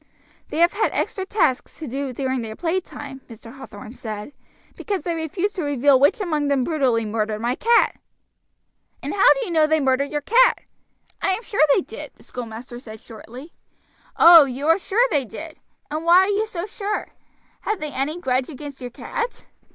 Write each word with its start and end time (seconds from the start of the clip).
"They 0.49 0.57
have 0.57 0.73
had 0.73 0.91
extra 0.93 1.27
tasks 1.27 1.77
to 1.77 1.85
do 1.85 2.11
during 2.11 2.41
their 2.41 2.55
play 2.55 2.79
time," 2.81 3.21
Mr. 3.29 3.53
Hathorn 3.59 3.91
said, 3.93 4.33
"because 4.75 5.03
they 5.03 5.13
refused 5.13 5.55
to 5.57 5.63
reveal 5.63 5.99
which 5.99 6.19
among 6.19 6.47
them 6.47 6.63
brutally 6.63 7.05
murdered 7.05 7.37
my 7.39 7.53
cat." 7.53 7.99
"And 9.03 9.13
how 9.13 9.31
do 9.35 9.39
you 9.45 9.51
know 9.51 9.67
they 9.67 9.79
murdered 9.79 10.11
your 10.11 10.21
cat?" 10.21 10.63
"I 11.21 11.33
am 11.33 11.43
sure 11.43 11.61
they 11.75 11.81
did," 11.81 12.13
the 12.15 12.23
schoolmaster 12.23 12.79
said 12.79 12.99
shortly. 12.99 13.53
"Oh! 14.17 14.45
you 14.45 14.65
are 14.65 14.79
sure 14.79 15.05
they 15.11 15.23
did! 15.23 15.59
And 15.91 16.03
why 16.03 16.15
are 16.23 16.27
you 16.29 16.47
so 16.47 16.65
sure? 16.65 17.09
Had 17.61 17.79
they 17.79 17.91
any 17.91 18.19
grudge 18.19 18.49
against 18.49 18.81
your 18.81 18.89
cat?" 18.89 19.45